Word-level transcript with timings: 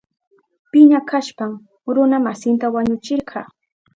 Piña 0.71 0.99
kashpan 1.09 1.51
runa 1.95 2.17
masinta 2.25 2.65
wañuchirka. 2.75 3.39